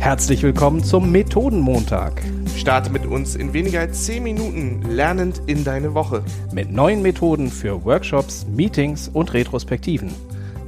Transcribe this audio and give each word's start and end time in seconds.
Herzlich 0.00 0.42
willkommen 0.42 0.82
zum 0.82 1.12
Methodenmontag. 1.12 2.22
Starte 2.56 2.90
mit 2.90 3.04
uns 3.04 3.36
in 3.36 3.52
weniger 3.52 3.80
als 3.80 4.06
10 4.06 4.22
Minuten 4.22 4.82
lernend 4.90 5.42
in 5.46 5.62
deine 5.62 5.92
Woche. 5.92 6.24
Mit 6.54 6.72
neuen 6.72 7.02
Methoden 7.02 7.50
für 7.50 7.84
Workshops, 7.84 8.46
Meetings 8.46 9.10
und 9.12 9.34
Retrospektiven. 9.34 10.10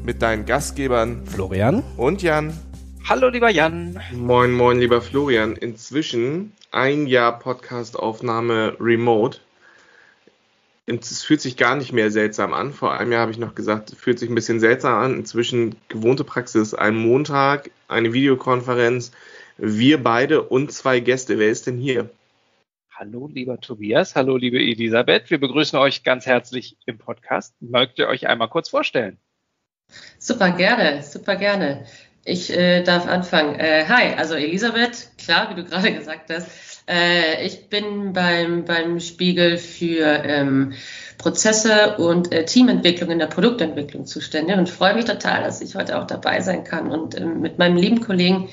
Mit 0.04 0.21
deinen 0.21 0.45
Gastgebern 0.45 1.24
Florian 1.24 1.82
und 1.96 2.21
Jan. 2.21 2.53
Hallo 3.08 3.30
lieber 3.30 3.48
Jan. 3.48 3.98
Moin, 4.12 4.53
moin, 4.53 4.79
lieber 4.79 5.00
Florian. 5.00 5.57
Inzwischen 5.57 6.53
ein 6.71 7.07
Jahr 7.07 7.39
Podcastaufnahme 7.39 8.77
remote. 8.79 9.39
Es 10.87 11.23
fühlt 11.23 11.41
sich 11.41 11.57
gar 11.57 11.77
nicht 11.77 11.95
mehr 11.95 12.11
seltsam 12.11 12.53
an. 12.53 12.75
Vor 12.75 12.93
einem 12.93 13.12
Jahr 13.12 13.23
habe 13.23 13.33
ich 13.33 13.39
noch 13.39 13.55
gesagt, 13.55 13.93
es 13.93 13.99
fühlt 13.99 14.19
sich 14.19 14.29
ein 14.29 14.35
bisschen 14.35 14.61
seltsam 14.61 14.95
an. 15.03 15.14
Inzwischen 15.14 15.77
gewohnte 15.89 16.23
Praxis. 16.23 16.75
Ein 16.75 16.96
Montag, 16.96 17.71
eine 17.93 18.12
Videokonferenz, 18.12 19.12
wir 19.58 20.02
beide 20.02 20.43
und 20.43 20.72
zwei 20.72 21.00
Gäste. 21.00 21.39
Wer 21.39 21.50
ist 21.50 21.67
denn 21.67 21.79
hier? 21.79 22.11
Hallo, 22.94 23.29
lieber 23.32 23.61
Tobias. 23.61 24.14
Hallo, 24.14 24.36
liebe 24.36 24.58
Elisabeth. 24.58 25.30
Wir 25.30 25.39
begrüßen 25.39 25.79
euch 25.79 26.04
ganz 26.04 26.26
herzlich 26.26 26.76
im 26.86 26.98
Podcast. 26.98 27.54
Mögt 27.61 27.98
ihr 27.98 28.08
euch 28.08 28.29
einmal 28.29 28.48
kurz 28.48 28.68
vorstellen? 28.68 29.18
Super 30.18 30.53
gerne, 30.53 31.03
super 31.03 31.36
gerne. 31.36 31.84
Ich 32.25 32.56
äh, 32.56 32.83
darf 32.83 33.06
anfangen. 33.06 33.58
Äh, 33.58 33.84
hi, 33.89 34.14
also 34.17 34.34
Elisabeth, 34.34 35.11
klar, 35.19 35.50
wie 35.50 35.61
du 35.61 35.69
gerade 35.69 35.92
gesagt 35.92 36.31
hast. 36.31 36.84
Äh, 36.89 37.45
ich 37.45 37.69
bin 37.69 38.12
beim, 38.12 38.64
beim 38.64 39.00
Spiegel 39.00 39.59
für 39.59 40.22
ähm, 40.25 40.75
Prozesse 41.22 41.97
und 41.98 42.33
äh, 42.33 42.44
Teamentwicklung 42.44 43.11
in 43.11 43.19
der 43.20 43.27
Produktentwicklung 43.27 44.06
zuständig 44.06 44.56
und 44.56 44.69
freue 44.69 44.94
mich 44.94 45.05
total, 45.05 45.42
dass 45.45 45.61
ich 45.61 45.77
heute 45.77 45.98
auch 45.98 46.06
dabei 46.06 46.41
sein 46.41 46.64
kann. 46.64 46.91
Und 46.91 47.19
ähm, 47.19 47.41
mit 47.41 47.58
meinem 47.58 47.77
lieben 47.77 48.00
Kollegen 48.00 48.48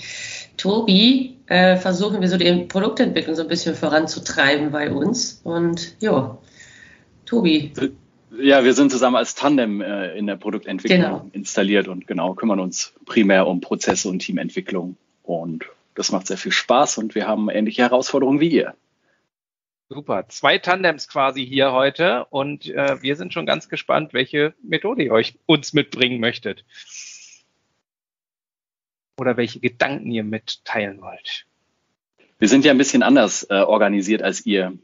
Tobi 0.56 1.38
äh, 1.48 1.78
versuchen 1.78 2.22
wir 2.22 2.30
so 2.30 2.38
die 2.38 2.52
Produktentwicklung 2.66 3.36
so 3.36 3.42
ein 3.42 3.48
bisschen 3.48 3.76
voranzutreiben 3.76 4.72
bei 4.72 4.92
uns. 4.92 5.42
Und 5.44 5.96
ja, 6.00 6.38
Tobi. 7.26 7.74
Ja, 8.40 8.64
wir 8.64 8.74
sind 8.74 8.92
zusammen 8.92 9.16
als 9.16 9.34
Tandem 9.34 9.82
äh, 9.82 10.16
in 10.16 10.28
der 10.28 10.36
Produktentwicklung 10.36 11.02
genau. 11.02 11.26
installiert 11.32 11.88
und 11.88 12.06
genau 12.06 12.36
kümmern 12.36 12.60
uns 12.60 12.94
primär 13.06 13.48
um 13.48 13.62
Prozesse 13.62 14.10
und 14.10 14.20
Teamentwicklung. 14.20 14.96
Und 15.24 15.66
das 15.96 16.12
macht 16.12 16.28
sehr 16.28 16.38
viel 16.38 16.52
Spaß 16.52 17.00
und 17.00 17.16
wir 17.16 17.28
haben 17.28 17.50
ähnliche 17.50 17.82
Herausforderungen 17.82 18.40
wie 18.40 18.50
ihr. 18.50 18.76
Super. 19.92 20.28
Zwei 20.28 20.60
Tandems 20.60 21.08
quasi 21.08 21.44
hier 21.44 21.72
heute 21.72 22.26
und 22.30 22.70
äh, 22.70 23.02
wir 23.02 23.16
sind 23.16 23.34
schon 23.34 23.48
ganz 23.48 23.70
gespannt, 23.70 24.14
welche 24.14 24.54
Methode 24.62 25.04
ihr 25.04 25.12
euch 25.12 25.40
uns 25.48 25.74
mitbringen 25.74 26.20
möchtet. 26.20 26.64
Oder 29.18 29.36
welche 29.36 29.60
Gedanken 29.60 30.12
ihr 30.12 30.24
mitteilen 30.24 31.02
wollt. 31.02 31.48
Wir 32.38 32.48
sind 32.48 32.66
ja 32.66 32.72
ein 32.72 32.78
bisschen 32.78 33.02
anders 33.02 33.48
äh, 33.50 33.56
organisiert 33.56 34.22
als 34.22 34.46
ihr. 34.46 34.78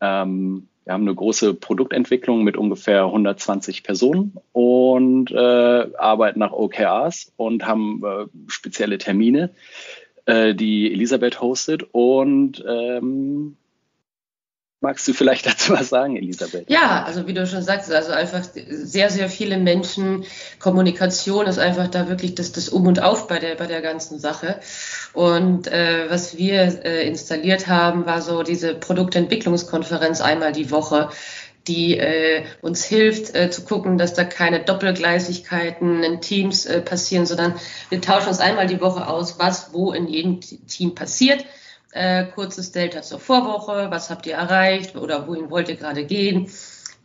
Ähm, 0.00 0.68
wir 0.84 0.92
haben 0.92 1.02
eine 1.02 1.14
große 1.14 1.54
Produktentwicklung 1.54 2.44
mit 2.44 2.56
ungefähr 2.56 3.06
120 3.06 3.82
Personen 3.82 4.36
und 4.52 5.32
äh, 5.32 5.34
arbeiten 5.96 6.38
nach 6.38 6.52
OKRs 6.52 7.32
und 7.36 7.66
haben 7.66 8.00
äh, 8.04 8.26
spezielle 8.46 8.98
Termine, 8.98 9.50
äh, 10.26 10.54
die 10.54 10.92
Elisabeth 10.92 11.40
hostet. 11.40 11.82
Und 11.90 12.64
ähm, 12.64 13.56
magst 14.82 15.06
du 15.08 15.14
vielleicht 15.14 15.46
dazu 15.46 15.72
was 15.72 15.88
sagen, 15.88 16.16
Elisabeth? 16.16 16.68
Ja, 16.68 17.04
also 17.04 17.26
wie 17.26 17.34
du 17.34 17.46
schon 17.46 17.62
sagst, 17.62 17.90
also 17.90 18.12
einfach 18.12 18.42
sehr, 18.68 19.10
sehr 19.10 19.28
viele 19.28 19.56
Menschen. 19.56 20.24
Kommunikation 20.58 21.46
ist 21.46 21.58
einfach 21.58 21.88
da 21.88 22.08
wirklich 22.08 22.34
das, 22.34 22.52
das 22.52 22.68
Um 22.68 22.86
und 22.86 23.02
Auf 23.02 23.28
bei 23.28 23.38
der, 23.38 23.54
bei 23.54 23.66
der 23.66 23.80
ganzen 23.80 24.18
Sache. 24.18 24.60
Und 25.12 25.68
äh, 25.68 26.10
was 26.10 26.36
wir 26.36 26.84
äh, 26.84 27.06
installiert 27.06 27.68
haben, 27.68 28.06
war 28.06 28.20
so 28.20 28.42
diese 28.42 28.74
Produktentwicklungskonferenz 28.74 30.20
einmal 30.20 30.52
die 30.52 30.70
Woche 30.70 31.08
die 31.68 31.96
äh, 31.96 32.42
uns 32.60 32.84
hilft 32.84 33.36
äh, 33.36 33.50
zu 33.50 33.64
gucken, 33.64 33.96
dass 33.96 34.14
da 34.14 34.24
keine 34.24 34.64
Doppelgleisigkeiten 34.64 36.02
in 36.02 36.20
Teams 36.20 36.66
äh, 36.66 36.80
passieren, 36.80 37.24
sondern 37.24 37.54
wir 37.88 38.00
tauschen 38.00 38.28
uns 38.28 38.40
einmal 38.40 38.66
die 38.66 38.80
Woche 38.80 39.06
aus, 39.06 39.38
was 39.38 39.72
wo 39.72 39.92
in 39.92 40.08
jedem 40.08 40.40
Team 40.40 40.94
passiert. 40.94 41.44
Äh, 41.92 42.24
kurzes 42.34 42.72
Delta 42.72 43.02
zur 43.02 43.20
Vorwoche, 43.20 43.88
was 43.90 44.08
habt 44.08 44.26
ihr 44.26 44.34
erreicht 44.34 44.96
oder 44.96 45.28
wohin 45.28 45.50
wollt 45.50 45.68
ihr 45.68 45.76
gerade 45.76 46.06
gehen? 46.06 46.50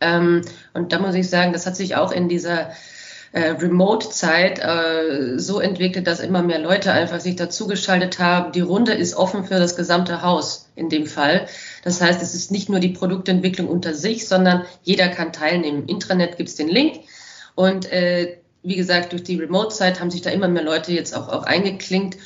Ähm, 0.00 0.40
und 0.72 0.92
da 0.92 0.98
muss 0.98 1.14
ich 1.14 1.28
sagen, 1.28 1.52
das 1.52 1.66
hat 1.66 1.76
sich 1.76 1.96
auch 1.96 2.10
in 2.10 2.30
dieser 2.30 2.70
äh, 3.32 3.50
Remote-Zeit 3.50 4.58
äh, 4.60 5.38
so 5.38 5.60
entwickelt, 5.60 6.06
dass 6.06 6.20
immer 6.20 6.42
mehr 6.42 6.58
Leute 6.58 6.92
einfach 6.92 7.20
sich 7.20 7.36
dazugeschaltet 7.36 8.18
haben. 8.18 8.52
Die 8.52 8.62
Runde 8.62 8.94
ist 8.94 9.14
offen 9.14 9.44
für 9.44 9.58
das 9.58 9.76
gesamte 9.76 10.22
Haus 10.22 10.70
in 10.74 10.88
dem 10.88 11.06
Fall. 11.06 11.46
Das 11.84 12.00
heißt, 12.00 12.22
es 12.22 12.34
ist 12.34 12.50
nicht 12.50 12.70
nur 12.70 12.80
die 12.80 12.88
Produktentwicklung 12.88 13.68
unter 13.68 13.92
sich, 13.92 14.26
sondern 14.26 14.64
jeder 14.84 15.08
kann 15.08 15.34
teilnehmen. 15.34 15.82
Im 15.82 15.86
Intranet 15.86 16.38
gibt 16.38 16.48
es 16.48 16.54
den 16.54 16.68
Link 16.68 17.00
und 17.54 17.92
äh, 17.92 18.38
wie 18.62 18.76
gesagt, 18.76 19.12
durch 19.12 19.22
die 19.22 19.36
Remote-Zeit 19.36 20.00
haben 20.00 20.10
sich 20.10 20.22
da 20.22 20.30
immer 20.30 20.48
mehr 20.48 20.64
Leute 20.64 20.92
jetzt 20.92 21.14
auch, 21.14 21.28
auch 21.28 21.44
eingeklinkt 21.44 22.16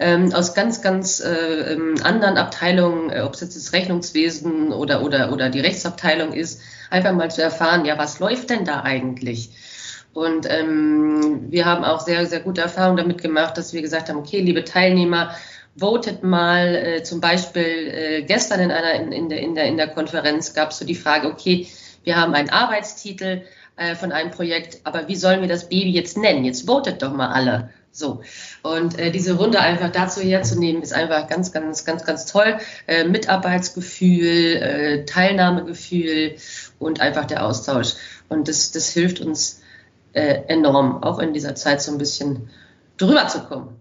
ähm, 0.00 0.32
aus 0.32 0.54
ganz, 0.54 0.80
ganz 0.80 1.20
äh, 1.20 1.74
ähm, 1.74 1.96
anderen 2.02 2.38
Abteilungen, 2.38 3.10
äh, 3.10 3.20
ob 3.20 3.34
es 3.34 3.42
jetzt 3.42 3.54
das 3.54 3.74
Rechnungswesen 3.74 4.72
oder, 4.72 5.02
oder, 5.02 5.30
oder 5.30 5.50
die 5.50 5.60
Rechtsabteilung 5.60 6.32
ist, 6.32 6.62
einfach 6.88 7.12
mal 7.12 7.30
zu 7.30 7.42
erfahren, 7.42 7.84
ja, 7.84 7.98
was 7.98 8.18
läuft 8.18 8.48
denn 8.48 8.64
da 8.64 8.80
eigentlich? 8.80 9.50
Und 10.14 10.50
ähm, 10.50 11.46
wir 11.50 11.66
haben 11.66 11.84
auch 11.84 12.00
sehr, 12.00 12.24
sehr 12.26 12.40
gute 12.40 12.62
Erfahrungen 12.62 12.96
damit 12.96 13.22
gemacht, 13.22 13.58
dass 13.58 13.74
wir 13.74 13.82
gesagt 13.82 14.08
haben, 14.08 14.16
okay, 14.18 14.40
liebe 14.40 14.64
Teilnehmer, 14.64 15.34
votet 15.76 16.24
mal, 16.24 16.74
äh, 16.74 17.02
zum 17.02 17.20
Beispiel 17.20 17.62
äh, 17.62 18.22
gestern 18.22 18.60
in 18.60 18.70
einer 18.70 18.94
in, 18.94 19.12
in, 19.12 19.28
der, 19.28 19.40
in, 19.40 19.54
der, 19.54 19.64
in 19.66 19.76
der 19.76 19.88
Konferenz 19.88 20.54
gab 20.54 20.70
es 20.70 20.78
so 20.78 20.86
die 20.86 20.94
Frage, 20.94 21.28
okay, 21.28 21.68
wir 22.04 22.16
haben 22.16 22.34
einen 22.34 22.48
Arbeitstitel 22.48 23.42
äh, 23.76 23.94
von 23.94 24.12
einem 24.12 24.30
Projekt, 24.30 24.80
aber 24.84 25.08
wie 25.08 25.16
sollen 25.16 25.42
wir 25.42 25.48
das 25.48 25.68
Baby 25.68 25.90
jetzt 25.90 26.16
nennen? 26.16 26.44
Jetzt 26.44 26.66
votet 26.66 27.02
doch 27.02 27.12
mal 27.12 27.28
alle. 27.28 27.68
So. 27.92 28.22
Und 28.62 28.98
äh, 28.98 29.10
diese 29.10 29.34
Runde 29.34 29.60
einfach 29.60 29.90
dazu 29.90 30.20
herzunehmen, 30.20 30.82
ist 30.82 30.92
einfach 30.92 31.28
ganz, 31.28 31.52
ganz, 31.52 31.84
ganz, 31.84 32.04
ganz 32.04 32.26
toll. 32.26 32.58
Äh, 32.86 33.04
Mitarbeitsgefühl, 33.04 34.56
äh, 34.56 35.04
Teilnahmegefühl 35.04 36.36
und 36.78 37.00
einfach 37.00 37.24
der 37.24 37.44
Austausch. 37.44 37.94
Und 38.28 38.48
das, 38.48 38.70
das 38.70 38.90
hilft 38.90 39.20
uns 39.20 39.60
äh, 40.12 40.42
enorm, 40.46 41.02
auch 41.02 41.18
in 41.18 41.32
dieser 41.32 41.54
Zeit 41.54 41.82
so 41.82 41.92
ein 41.92 41.98
bisschen 41.98 42.50
drüber 42.96 43.26
zu 43.26 43.40
kommen. 43.40 43.80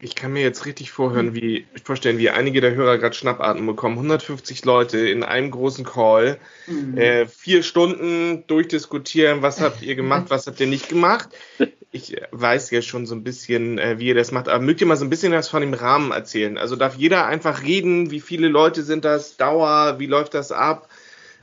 Ich 0.00 0.16
kann 0.16 0.32
mir 0.32 0.42
jetzt 0.42 0.66
richtig 0.66 0.90
vorhören, 0.90 1.34
wie, 1.34 1.66
vorstellen, 1.84 2.18
wie 2.18 2.28
einige 2.30 2.60
der 2.60 2.74
Hörer 2.74 2.98
gerade 2.98 3.14
Schnappatmen 3.14 3.64
bekommen. 3.64 3.96
150 3.96 4.64
Leute 4.64 4.98
in 4.98 5.22
einem 5.22 5.52
großen 5.52 5.84
Call, 5.84 6.38
mhm. 6.66 6.98
äh, 6.98 7.26
vier 7.26 7.62
Stunden 7.62 8.44
durchdiskutieren, 8.48 9.42
was 9.42 9.60
habt 9.60 9.82
ihr 9.82 9.94
gemacht, 9.94 10.26
was 10.28 10.46
habt 10.48 10.58
ihr 10.58 10.66
nicht 10.66 10.88
gemacht. 10.88 11.28
Ich 11.94 12.16
weiß 12.32 12.70
ja 12.72 12.82
schon 12.82 13.06
so 13.06 13.14
ein 13.14 13.22
bisschen, 13.22 13.78
äh, 13.78 13.98
wie 14.00 14.08
ihr 14.08 14.14
das 14.14 14.32
macht, 14.32 14.48
aber 14.48 14.62
mögt 14.62 14.80
ihr 14.80 14.86
mal 14.86 14.96
so 14.96 15.04
ein 15.04 15.10
bisschen 15.10 15.32
was 15.32 15.48
von 15.48 15.60
dem 15.60 15.74
Rahmen 15.74 16.10
erzählen? 16.10 16.58
Also 16.58 16.74
darf 16.74 16.96
jeder 16.96 17.26
einfach 17.26 17.62
reden, 17.62 18.10
wie 18.10 18.20
viele 18.20 18.48
Leute 18.48 18.82
sind 18.82 19.04
das, 19.04 19.36
Dauer, 19.36 20.00
wie 20.00 20.06
läuft 20.06 20.34
das 20.34 20.50
ab? 20.50 20.88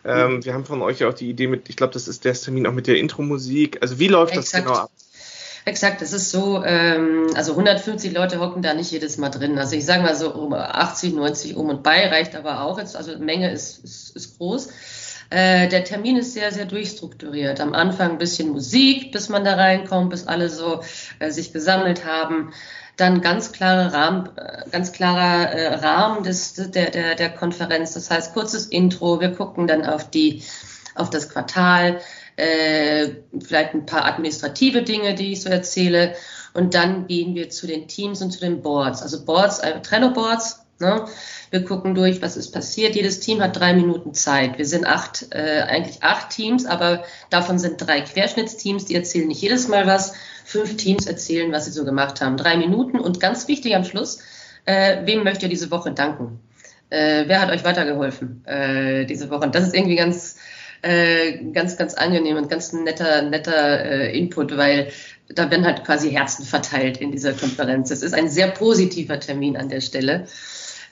Ähm, 0.03 0.35
mhm. 0.35 0.45
Wir 0.45 0.53
haben 0.53 0.65
von 0.65 0.81
euch 0.81 1.05
auch 1.05 1.13
die 1.13 1.29
Idee 1.29 1.47
mit, 1.47 1.69
ich 1.69 1.77
glaube, 1.77 1.93
das 1.93 2.07
ist 2.07 2.25
der 2.25 2.33
Termin 2.33 2.67
auch 2.67 2.73
mit 2.73 2.87
der 2.87 2.97
Intro-Musik. 2.97 3.77
Also 3.81 3.97
wie 3.97 4.07
läuft 4.09 4.35
Exakt. 4.35 4.53
das 4.53 4.63
genau 4.63 4.83
ab? 4.83 4.91
Exakt, 5.63 6.01
das 6.01 6.11
ist 6.11 6.31
so, 6.31 6.63
ähm, 6.65 7.27
also 7.35 7.51
150 7.51 8.11
Leute 8.13 8.39
hocken 8.39 8.63
da 8.63 8.73
nicht 8.73 8.91
jedes 8.91 9.17
Mal 9.17 9.29
drin. 9.29 9.59
Also 9.59 9.75
ich 9.75 9.85
sage 9.85 10.01
mal 10.01 10.15
so 10.15 10.33
um 10.33 10.53
80, 10.53 11.13
90 11.13 11.55
um 11.55 11.69
und 11.69 11.83
bei 11.83 12.07
reicht 12.07 12.35
aber 12.35 12.61
auch 12.61 12.79
jetzt, 12.79 12.95
also 12.95 13.17
Menge 13.19 13.51
ist, 13.51 13.83
ist, 13.83 14.15
ist 14.15 14.37
groß. 14.37 14.69
Äh, 15.31 15.67
der 15.69 15.83
Termin 15.83 16.17
ist 16.17 16.33
sehr, 16.33 16.51
sehr 16.51 16.65
durchstrukturiert. 16.65 17.59
Am 17.59 17.73
Anfang 17.73 18.11
ein 18.11 18.17
bisschen 18.19 18.49
Musik, 18.49 19.11
bis 19.11 19.29
man 19.29 19.43
da 19.43 19.55
reinkommt, 19.55 20.11
bis 20.11 20.27
alle 20.27 20.49
so 20.49 20.81
äh, 21.19 21.31
sich 21.31 21.51
gesammelt 21.51 22.05
haben 22.05 22.53
dann 23.01 23.21
ganz 23.21 23.51
klare 23.51 23.93
Rahmen, 23.93 24.29
äh, 24.37 24.69
ganz 24.71 24.91
klarer 24.91 25.51
äh, 25.51 25.75
Rahmen 25.75 26.23
des, 26.23 26.53
der, 26.53 26.91
der, 26.91 27.15
der 27.15 27.29
Konferenz. 27.29 27.93
Das 27.93 28.11
heißt, 28.11 28.33
kurzes 28.33 28.67
Intro. 28.67 29.19
Wir 29.19 29.31
gucken 29.31 29.67
dann 29.67 29.85
auf 29.85 30.09
die, 30.09 30.43
auf 30.95 31.09
das 31.09 31.29
Quartal, 31.29 31.99
äh, 32.35 33.09
vielleicht 33.43 33.73
ein 33.73 33.85
paar 33.85 34.05
administrative 34.05 34.83
Dinge, 34.83 35.15
die 35.15 35.33
ich 35.33 35.41
so 35.41 35.49
erzähle. 35.49 36.15
Und 36.53 36.73
dann 36.73 37.07
gehen 37.07 37.33
wir 37.33 37.49
zu 37.49 37.65
den 37.65 37.87
Teams 37.87 38.21
und 38.21 38.31
zu 38.31 38.39
den 38.39 38.61
Boards. 38.61 39.01
Also 39.01 39.25
Boards, 39.25 39.59
äh, 39.59 39.81
Trello-Boards. 39.81 40.60
Ne? 40.81 41.05
Wir 41.51 41.63
gucken 41.63 41.95
durch, 41.95 42.21
was 42.21 42.37
ist 42.37 42.51
passiert. 42.51 42.95
Jedes 42.95 43.19
Team 43.19 43.41
hat 43.41 43.57
drei 43.57 43.73
Minuten 43.73 44.13
Zeit. 44.13 44.57
Wir 44.57 44.65
sind 44.65 44.85
acht, 44.85 45.27
äh, 45.31 45.61
eigentlich 45.61 46.03
acht 46.03 46.29
Teams, 46.29 46.65
aber 46.65 47.03
davon 47.29 47.59
sind 47.59 47.77
drei 47.77 48.01
Querschnittsteams, 48.01 48.85
die 48.85 48.95
erzählen 48.95 49.27
nicht 49.27 49.41
jedes 49.41 49.67
Mal 49.67 49.87
was 49.87 50.13
fünf 50.45 50.75
Teams 50.77 51.05
erzählen, 51.05 51.51
was 51.51 51.65
sie 51.65 51.71
so 51.71 51.85
gemacht 51.85 52.21
haben. 52.21 52.37
Drei 52.37 52.57
Minuten 52.57 52.99
und 52.99 53.19
ganz 53.19 53.47
wichtig 53.47 53.75
am 53.75 53.85
Schluss, 53.85 54.19
äh, 54.65 55.05
wem 55.05 55.23
möcht 55.23 55.43
ihr 55.43 55.49
diese 55.49 55.71
Woche 55.71 55.91
danken? 55.91 56.39
Äh, 56.89 57.23
wer 57.27 57.41
hat 57.41 57.49
euch 57.49 57.63
weitergeholfen 57.63 58.45
äh, 58.45 59.05
diese 59.05 59.29
Woche? 59.29 59.45
Und 59.45 59.55
das 59.55 59.63
ist 59.63 59.75
irgendwie 59.75 59.95
ganz, 59.95 60.37
äh, 60.81 61.37
ganz, 61.53 61.77
ganz 61.77 61.93
angenehm 61.93 62.37
und 62.37 62.49
ganz 62.49 62.73
netter, 62.73 63.21
netter 63.23 63.85
äh, 63.85 64.17
Input, 64.17 64.57
weil 64.57 64.91
da 65.29 65.49
werden 65.49 65.65
halt 65.65 65.85
quasi 65.85 66.11
Herzen 66.11 66.45
verteilt 66.45 66.97
in 66.97 67.11
dieser 67.11 67.33
Konferenz. 67.33 67.91
Es 67.91 68.03
ist 68.03 68.13
ein 68.13 68.29
sehr 68.29 68.47
positiver 68.47 69.19
Termin 69.19 69.55
an 69.55 69.69
der 69.69 69.81
Stelle. 69.81 70.27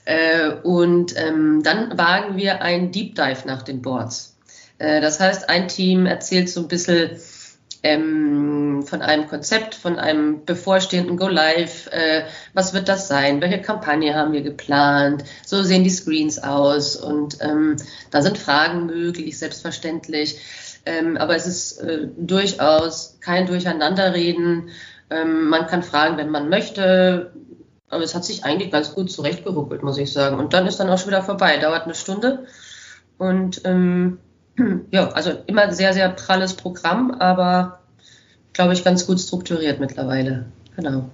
Äh, 0.09 0.55
und 0.63 1.15
ähm, 1.17 1.61
dann 1.61 1.95
wagen 1.95 2.35
wir 2.35 2.63
ein 2.63 2.91
Deep 2.91 3.13
Dive 3.13 3.43
nach 3.45 3.61
den 3.61 3.83
Boards. 3.83 4.35
Äh, 4.79 5.01
das 5.01 5.19
heißt, 5.19 5.47
ein 5.49 5.67
Team 5.67 6.07
erzählt 6.07 6.49
so 6.49 6.61
ein 6.61 6.67
bisschen 6.67 7.11
ähm, 7.83 8.81
von 8.87 9.03
einem 9.03 9.27
Konzept, 9.27 9.75
von 9.75 9.99
einem 9.99 10.45
bevorstehenden 10.45 11.15
Go 11.15 11.27
Live. 11.27 11.91
Äh, 11.91 12.23
was 12.55 12.73
wird 12.73 12.89
das 12.89 13.07
sein? 13.07 13.39
Welche 13.39 13.61
Kampagne 13.61 14.15
haben 14.15 14.33
wir 14.33 14.41
geplant? 14.41 15.25
So 15.45 15.61
sehen 15.61 15.83
die 15.83 15.91
Screens 15.91 16.41
aus 16.41 16.95
und 16.95 17.37
ähm, 17.41 17.75
da 18.09 18.23
sind 18.23 18.39
Fragen 18.39 18.87
möglich, 18.87 19.37
selbstverständlich. 19.37 20.39
Ähm, 20.87 21.17
aber 21.17 21.35
es 21.35 21.45
ist 21.45 21.81
äh, 21.81 22.07
durchaus 22.17 23.19
kein 23.21 23.45
Durcheinanderreden. 23.45 24.69
Ähm, 25.11 25.49
man 25.49 25.67
kann 25.67 25.83
fragen, 25.83 26.17
wenn 26.17 26.31
man 26.31 26.49
möchte. 26.49 27.31
Aber 27.89 28.03
es 28.03 28.15
hat 28.15 28.23
sich 28.23 28.45
eigentlich 28.45 28.71
ganz 28.71 28.93
gut 28.93 29.11
zurechtgeruckelt, 29.11 29.83
muss 29.83 29.97
ich 29.97 30.11
sagen. 30.11 30.37
Und 30.37 30.53
dann 30.53 30.67
ist 30.67 30.79
dann 30.79 30.89
auch 30.89 30.97
schon 30.97 31.09
wieder 31.09 31.23
vorbei. 31.23 31.57
Dauert 31.57 31.83
eine 31.83 31.95
Stunde. 31.95 32.45
Und 33.17 33.61
ähm, 33.65 34.19
ja, 34.91 35.09
also 35.09 35.31
immer 35.47 35.71
sehr, 35.71 35.93
sehr 35.93 36.09
pralles 36.09 36.53
Programm, 36.53 37.11
aber 37.11 37.79
glaube 38.53 38.73
ich 38.73 38.83
ganz 38.83 39.05
gut 39.07 39.19
strukturiert 39.19 39.79
mittlerweile. 39.79 40.45
Genau. 40.75 41.09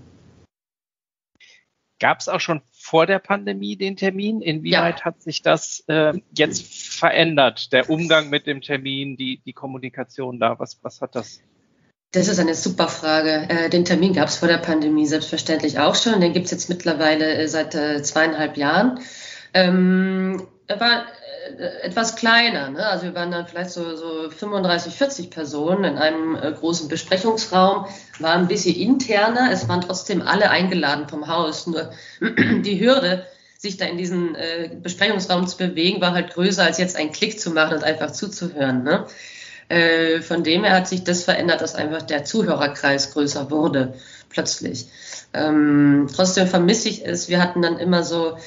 Gab 1.99 2.19
es 2.19 2.27
auch 2.27 2.41
schon 2.41 2.61
vor 2.71 3.05
der 3.05 3.19
Pandemie 3.19 3.77
den 3.77 3.95
Termin? 3.95 4.41
Inwieweit 4.41 4.99
ja. 4.99 5.05
hat 5.05 5.21
sich 5.21 5.41
das 5.41 5.83
äh, 5.87 6.13
jetzt 6.35 6.65
verändert? 6.93 7.71
Der 7.71 7.89
Umgang 7.89 8.29
mit 8.29 8.47
dem 8.47 8.61
Termin, 8.61 9.15
die, 9.15 9.41
die 9.45 9.53
Kommunikation 9.53 10.39
da, 10.39 10.59
was, 10.59 10.77
was 10.83 11.01
hat 11.01 11.15
das? 11.15 11.41
Das 12.15 12.29
ist 12.29 12.39
eine 12.39 12.55
super 12.55 12.87
Frage. 12.87 13.45
Äh, 13.49 13.69
den 13.69 13.83
Termin 13.83 14.13
gab 14.13 14.29
es 14.29 14.37
vor 14.37 14.47
der 14.47 14.57
Pandemie 14.57 15.05
selbstverständlich 15.05 15.79
auch 15.79 15.95
schon. 15.95 16.21
Den 16.21 16.31
gibt 16.31 16.45
es 16.45 16.51
jetzt 16.51 16.69
mittlerweile 16.69 17.35
äh, 17.35 17.47
seit 17.49 17.75
äh, 17.75 18.01
zweieinhalb 18.03 18.55
Jahren. 18.55 19.01
Ähm, 19.53 20.47
er 20.67 20.79
war 20.79 21.05
etwas 21.83 22.15
kleiner. 22.15 22.69
Ne? 22.69 22.87
Also 22.87 23.03
wir 23.03 23.15
waren 23.15 23.31
dann 23.31 23.45
vielleicht 23.45 23.71
so, 23.71 23.97
so 23.97 24.29
35, 24.29 24.93
40 24.95 25.29
Personen 25.29 25.83
in 25.83 25.97
einem 25.97 26.37
großen 26.55 26.87
Besprechungsraum, 26.87 27.85
war 28.19 28.33
ein 28.33 28.47
bisschen 28.47 28.75
interner. 28.75 29.51
Es 29.51 29.67
waren 29.67 29.81
trotzdem 29.81 30.21
alle 30.21 30.49
eingeladen 30.49 31.07
vom 31.07 31.27
Haus. 31.27 31.67
Nur 31.67 31.91
die 32.21 32.79
Hürde, 32.79 33.25
sich 33.57 33.77
da 33.77 33.85
in 33.85 33.97
diesen 33.97 34.35
Besprechungsraum 34.81 35.47
zu 35.47 35.57
bewegen, 35.57 36.01
war 36.01 36.13
halt 36.13 36.33
größer 36.33 36.63
als 36.63 36.79
jetzt 36.79 36.95
einen 36.95 37.11
Klick 37.11 37.39
zu 37.39 37.51
machen 37.51 37.77
und 37.77 37.83
einfach 37.83 38.11
zuzuhören. 38.11 38.83
Ne? 38.83 39.05
Äh, 39.75 40.21
von 40.21 40.41
dem 40.43 40.63
her 40.63 40.73
hat 40.73 40.87
sich 40.87 41.03
das 41.03 41.25
verändert, 41.25 41.59
dass 41.59 41.75
einfach 41.75 42.01
der 42.01 42.23
Zuhörerkreis 42.23 43.11
größer 43.11 43.51
wurde 43.51 43.95
plötzlich. 44.29 44.87
Ähm, 45.33 46.07
trotzdem 46.15 46.47
vermisse 46.47 46.87
ich 46.87 47.05
es. 47.05 47.27
Wir 47.27 47.41
hatten 47.41 47.61
dann 47.61 47.77
immer 47.77 48.03
so 48.03 48.37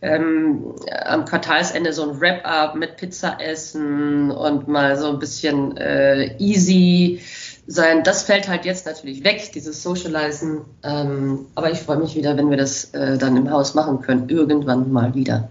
ähm, 0.00 0.74
am 0.90 1.24
Quartalsende 1.24 1.92
so 1.92 2.10
ein 2.10 2.20
Wrap-up 2.20 2.74
mit 2.74 2.96
Pizza 2.96 3.38
essen 3.40 4.32
und 4.32 4.66
mal 4.66 4.98
so 4.98 5.10
ein 5.10 5.20
bisschen 5.20 5.76
äh, 5.76 6.36
easy 6.38 7.20
sein. 7.68 8.02
Das 8.02 8.24
fällt 8.24 8.48
halt 8.48 8.64
jetzt 8.64 8.84
natürlich 8.84 9.22
weg, 9.22 9.52
dieses 9.54 9.84
Socializen. 9.84 10.62
Ähm, 10.82 11.46
aber 11.54 11.70
ich 11.70 11.78
freue 11.78 11.98
mich 11.98 12.16
wieder, 12.16 12.36
wenn 12.36 12.50
wir 12.50 12.56
das 12.56 12.92
äh, 12.92 13.18
dann 13.18 13.36
im 13.36 13.48
Haus 13.52 13.74
machen 13.74 14.00
können, 14.00 14.28
irgendwann 14.28 14.90
mal 14.90 15.14
wieder. 15.14 15.48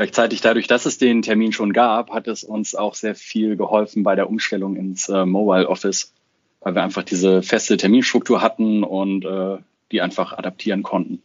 Gleichzeitig 0.00 0.40
dadurch, 0.40 0.66
dass 0.66 0.86
es 0.86 0.96
den 0.96 1.20
Termin 1.20 1.52
schon 1.52 1.74
gab, 1.74 2.10
hat 2.10 2.26
es 2.26 2.42
uns 2.42 2.74
auch 2.74 2.94
sehr 2.94 3.14
viel 3.14 3.58
geholfen 3.58 4.02
bei 4.02 4.14
der 4.14 4.30
Umstellung 4.30 4.76
ins 4.76 5.10
äh, 5.10 5.26
Mobile 5.26 5.68
Office, 5.68 6.14
weil 6.62 6.74
wir 6.74 6.82
einfach 6.82 7.02
diese 7.02 7.42
feste 7.42 7.76
Terminstruktur 7.76 8.40
hatten 8.40 8.82
und 8.82 9.26
äh, 9.26 9.58
die 9.92 10.00
einfach 10.00 10.32
adaptieren 10.32 10.82
konnten. 10.82 11.20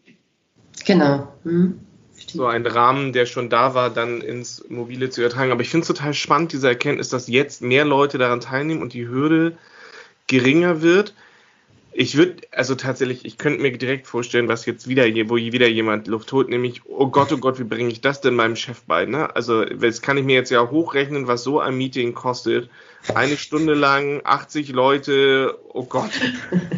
Genau. 0.86 1.26
Hm. 1.44 1.80
So 2.28 2.48
ein 2.48 2.68
Rahmen, 2.68 3.14
der 3.14 3.26
schon 3.28 3.50
da 3.50 3.76
war, 3.76 3.92
dann 3.92 4.20
ins 4.20 4.66
Mobile 4.68 5.10
zu 5.10 5.22
übertragen. 5.22 5.54
Aber 5.54 5.62
ich 5.62 5.70
finde 5.70 5.84
es 5.84 5.88
total 5.88 6.14
spannend, 6.14 6.52
diese 6.52 6.68
Erkenntnis, 6.68 7.08
dass 7.08 7.30
jetzt 7.30 7.62
mehr 7.62 7.86
Leute 7.86 8.18
daran 8.18 8.42
teilnehmen 8.42 8.82
und 8.82 8.92
die 8.92 9.08
Hürde 9.08 9.58
geringer 10.28 10.82
wird. 10.82 11.14
Ich 11.98 12.18
würde, 12.18 12.42
also 12.52 12.76
tatsächlich, 12.76 13.24
ich 13.24 13.38
könnte 13.38 13.62
mir 13.62 13.72
direkt 13.72 14.06
vorstellen, 14.06 14.50
was 14.50 14.66
jetzt 14.66 14.90
wieder, 14.90 15.06
wo 15.30 15.38
wieder 15.38 15.70
jemand 15.70 16.08
Luft 16.08 16.30
holt, 16.34 16.50
nämlich, 16.50 16.82
oh 16.84 17.08
Gott, 17.08 17.32
oh 17.32 17.38
Gott, 17.38 17.58
wie 17.58 17.64
bringe 17.64 17.90
ich 17.90 18.02
das 18.02 18.20
denn 18.20 18.36
meinem 18.36 18.58
Chef 18.58 18.82
bei? 18.82 19.06
Ne? 19.06 19.34
Also, 19.34 19.64
das 19.64 20.02
kann 20.02 20.18
ich 20.18 20.26
mir 20.26 20.36
jetzt 20.36 20.50
ja 20.50 20.70
hochrechnen, 20.70 21.28
was 21.28 21.44
so 21.44 21.62
ein 21.62 21.78
Meeting 21.78 22.14
kostet. 22.14 22.70
Eine 23.14 23.38
Stunde 23.38 23.76
lang, 23.76 24.20
80 24.26 24.74
Leute, 24.74 25.58
oh 25.70 25.86
Gott. 25.86 26.12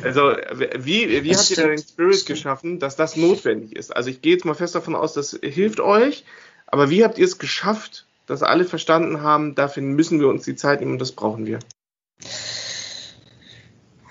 Also, 0.03 0.33
wie, 0.77 1.23
wie 1.23 1.35
habt 1.35 1.49
ihr 1.49 1.55
denn 1.55 1.69
den 1.69 1.79
Spirit 1.79 2.27
geschaffen, 2.27 2.77
dass 2.77 2.95
das 2.95 3.15
notwendig 3.15 3.75
ist? 3.75 3.95
Also, 3.95 4.11
ich 4.11 4.21
gehe 4.21 4.33
jetzt 4.33 4.45
mal 4.45 4.53
fest 4.53 4.75
davon 4.75 4.93
aus, 4.93 5.13
das 5.13 5.39
hilft 5.41 5.79
euch, 5.79 6.25
aber 6.67 6.91
wie 6.91 7.03
habt 7.03 7.17
ihr 7.17 7.25
es 7.25 7.39
geschafft, 7.39 8.05
dass 8.27 8.43
alle 8.43 8.65
verstanden 8.65 9.23
haben, 9.23 9.55
dafür 9.55 9.81
müssen 9.81 10.19
wir 10.19 10.27
uns 10.27 10.43
die 10.43 10.55
Zeit 10.55 10.81
nehmen 10.81 10.91
und 10.91 11.01
das 11.01 11.13
brauchen 11.13 11.47
wir? 11.47 11.57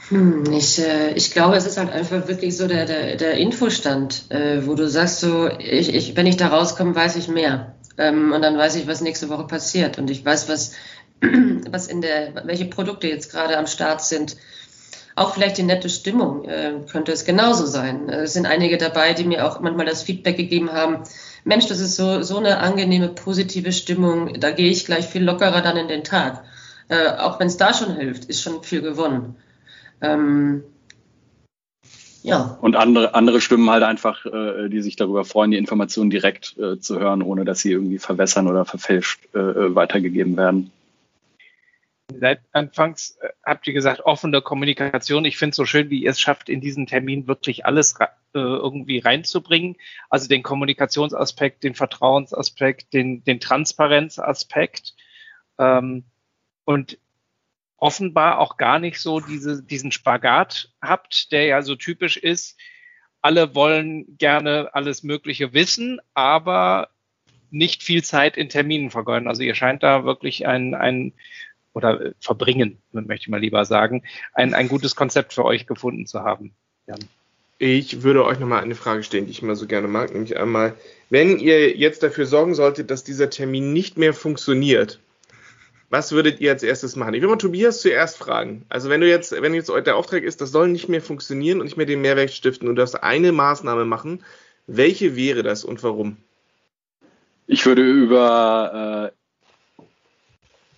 Hm, 0.08 0.44
ich, 0.52 0.78
äh, 0.78 1.12
ich 1.14 1.32
glaube, 1.32 1.56
es 1.56 1.66
ist 1.66 1.78
halt 1.78 1.90
einfach 1.90 2.28
wirklich 2.28 2.56
so 2.56 2.68
der, 2.68 2.86
der, 2.86 3.16
der 3.16 3.34
Infostand, 3.34 4.30
äh, 4.30 4.64
wo 4.66 4.74
du 4.74 4.88
sagst, 4.88 5.20
so, 5.20 5.48
ich, 5.48 5.92
ich, 5.92 6.16
wenn 6.16 6.26
ich 6.26 6.36
da 6.36 6.48
rauskomme, 6.48 6.94
weiß 6.94 7.16
ich 7.16 7.26
mehr. 7.26 7.74
Ähm, 7.98 8.32
und 8.32 8.42
dann 8.42 8.56
weiß 8.56 8.76
ich, 8.76 8.86
was 8.86 9.00
nächste 9.00 9.28
Woche 9.28 9.46
passiert. 9.46 9.98
Und 9.98 10.08
ich 10.10 10.24
weiß, 10.24 10.48
was, 10.48 10.72
was 11.70 11.88
in 11.88 12.02
der, 12.02 12.46
welche 12.46 12.66
Produkte 12.66 13.08
jetzt 13.08 13.32
gerade 13.32 13.58
am 13.58 13.66
Start 13.66 14.02
sind. 14.02 14.36
Auch 15.16 15.34
vielleicht 15.34 15.58
die 15.58 15.62
nette 15.62 15.88
Stimmung 15.88 16.44
äh, 16.44 16.74
könnte 16.92 17.10
es 17.10 17.24
genauso 17.24 17.66
sein. 17.66 18.08
Es 18.08 18.34
sind 18.34 18.46
einige 18.46 18.76
dabei, 18.76 19.12
die 19.14 19.24
mir 19.24 19.46
auch 19.46 19.60
manchmal 19.60 19.86
das 19.86 20.02
Feedback 20.02 20.36
gegeben 20.36 20.72
haben. 20.72 21.04
Mensch, 21.42 21.66
das 21.66 21.80
ist 21.80 21.96
so, 21.96 22.22
so 22.22 22.36
eine 22.36 22.58
angenehme, 22.58 23.08
positive 23.08 23.72
Stimmung. 23.72 24.38
Da 24.38 24.50
gehe 24.50 24.70
ich 24.70 24.84
gleich 24.84 25.06
viel 25.06 25.24
lockerer 25.24 25.62
dann 25.62 25.78
in 25.78 25.88
den 25.88 26.04
Tag. 26.04 26.44
Äh, 26.88 27.08
auch 27.18 27.40
wenn 27.40 27.48
es 27.48 27.56
da 27.56 27.74
schon 27.74 27.96
hilft, 27.96 28.26
ist 28.26 28.42
schon 28.42 28.62
viel 28.62 28.82
gewonnen. 28.82 29.36
Ähm, 30.00 30.62
ja. 32.22 32.58
Und 32.60 32.74
andere, 32.74 33.14
andere 33.14 33.40
Stimmen 33.40 33.70
halt 33.70 33.84
einfach, 33.84 34.26
äh, 34.26 34.68
die 34.68 34.82
sich 34.82 34.96
darüber 34.96 35.24
freuen, 35.24 35.52
die 35.52 35.58
Informationen 35.58 36.10
direkt 36.10 36.58
äh, 36.58 36.78
zu 36.80 36.98
hören, 36.98 37.22
ohne 37.22 37.44
dass 37.44 37.60
sie 37.60 37.70
irgendwie 37.70 37.98
verwässern 37.98 38.48
oder 38.48 38.64
verfälscht 38.64 39.28
äh, 39.34 39.38
äh 39.38 39.74
weitergegeben 39.74 40.36
werden. 40.36 40.72
Seit 42.12 42.40
Anfangs 42.52 43.16
äh, 43.20 43.28
habt 43.44 43.66
ihr 43.66 43.72
gesagt, 43.72 44.00
offene 44.00 44.42
Kommunikation. 44.42 45.24
Ich 45.24 45.36
finde 45.36 45.50
es 45.50 45.56
so 45.56 45.64
schön, 45.66 45.90
wie 45.90 46.02
ihr 46.02 46.10
es 46.10 46.20
schafft, 46.20 46.48
in 46.48 46.60
diesen 46.60 46.86
Termin 46.86 47.28
wirklich 47.28 47.64
alles 47.64 47.94
äh, 48.00 48.06
irgendwie 48.38 48.98
reinzubringen. 48.98 49.76
Also 50.10 50.28
den 50.28 50.42
Kommunikationsaspekt, 50.42 51.62
den 51.64 51.74
Vertrauensaspekt, 51.74 52.92
den, 52.92 53.22
den 53.24 53.38
Transparenzaspekt. 53.38 54.94
Ähm, 55.58 56.04
und 56.64 56.98
offenbar 57.78 58.38
auch 58.38 58.56
gar 58.56 58.78
nicht 58.78 59.00
so 59.00 59.20
diese, 59.20 59.62
diesen 59.62 59.92
Spagat 59.92 60.70
habt, 60.80 61.32
der 61.32 61.44
ja 61.44 61.62
so 61.62 61.76
typisch 61.76 62.16
ist. 62.16 62.58
Alle 63.20 63.54
wollen 63.54 64.16
gerne 64.18 64.70
alles 64.72 65.02
Mögliche 65.02 65.52
wissen, 65.52 66.00
aber 66.14 66.88
nicht 67.50 67.82
viel 67.82 68.02
Zeit 68.02 68.36
in 68.36 68.48
Terminen 68.48 68.90
vergeuden. 68.90 69.28
Also 69.28 69.42
ihr 69.42 69.54
scheint 69.54 69.82
da 69.82 70.04
wirklich 70.04 70.46
ein, 70.46 70.74
ein 70.74 71.12
oder 71.74 72.12
verbringen, 72.20 72.78
möchte 72.92 73.24
ich 73.24 73.28
mal 73.28 73.40
lieber 73.40 73.64
sagen, 73.64 74.02
ein, 74.32 74.54
ein 74.54 74.68
gutes 74.68 74.96
Konzept 74.96 75.34
für 75.34 75.44
euch 75.44 75.66
gefunden 75.66 76.06
zu 76.06 76.22
haben. 76.22 76.54
Jan. 76.86 77.00
Ich 77.58 78.02
würde 78.02 78.24
euch 78.24 78.38
nochmal 78.38 78.62
eine 78.62 78.74
Frage 78.74 79.02
stellen, 79.02 79.26
die 79.26 79.32
ich 79.32 79.42
immer 79.42 79.56
so 79.56 79.66
gerne 79.66 79.88
mag, 79.88 80.12
nämlich 80.12 80.36
einmal, 80.38 80.74
wenn 81.08 81.38
ihr 81.38 81.76
jetzt 81.76 82.02
dafür 82.02 82.26
sorgen 82.26 82.54
solltet, 82.54 82.90
dass 82.90 83.04
dieser 83.04 83.30
Termin 83.30 83.72
nicht 83.72 83.96
mehr 83.96 84.12
funktioniert, 84.12 85.00
was 85.88 86.12
würdet 86.12 86.40
ihr 86.40 86.50
als 86.50 86.62
erstes 86.62 86.96
machen? 86.96 87.14
Ich 87.14 87.22
will 87.22 87.28
mal 87.28 87.36
Tobias 87.36 87.80
zuerst 87.80 88.18
fragen. 88.18 88.64
Also 88.68 88.90
wenn 88.90 89.00
du 89.00 89.08
jetzt, 89.08 89.32
wenn 89.32 89.54
jetzt 89.54 89.68
der 89.68 89.96
Auftrag 89.96 90.22
ist, 90.22 90.40
das 90.40 90.50
soll 90.50 90.68
nicht 90.68 90.88
mehr 90.88 91.02
funktionieren 91.02 91.60
und 91.60 91.66
nicht 91.66 91.76
mehr 91.76 91.86
den 91.86 92.00
Mehrwert 92.00 92.30
stiften 92.30 92.68
und 92.68 92.76
du 92.76 92.80
darfst 92.80 93.02
eine 93.02 93.32
Maßnahme 93.32 93.84
machen, 93.84 94.24
welche 94.66 95.14
wäre 95.14 95.42
das 95.42 95.64
und 95.64 95.82
warum? 95.82 96.16
Ich 97.46 97.64
würde 97.66 97.82
über 97.82 99.12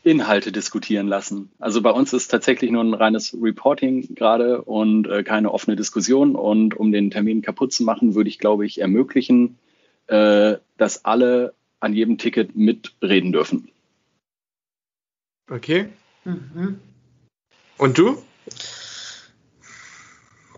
äh, 0.05 0.11
Inhalte 0.11 0.53
diskutieren 0.53 1.09
lassen. 1.09 1.51
Also 1.59 1.81
bei 1.81 1.91
uns 1.91 2.13
ist 2.13 2.29
tatsächlich 2.29 2.71
nur 2.71 2.85
ein 2.85 2.95
reines 2.95 3.37
Reporting 3.41 4.15
gerade 4.15 4.63
und 4.63 5.07
äh, 5.07 5.23
keine 5.23 5.53
offene 5.53 5.77
Diskussion. 5.77 6.35
Und 6.35 6.75
um 6.75 6.93
den 6.93 7.11
Termin 7.11 7.43
kaputt 7.43 7.73
zu 7.73 7.83
machen, 7.83 8.15
würde 8.15 8.29
ich, 8.29 8.39
glaube 8.39 8.67
ich, 8.67 8.81
ermöglichen, 8.81 9.59
äh, 10.07 10.57
dass 10.77 11.05
alle 11.07 11.55
an 11.81 11.95
jedem 11.95 12.19
Ticket 12.19 12.57
mitreden 12.57 13.33
dürfen. 13.33 13.71
Okay. 15.51 15.89
Mhm. 16.25 16.81
Und 17.79 17.99
du? 17.99 18.23